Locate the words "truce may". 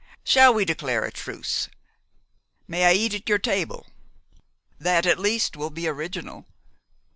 1.11-2.85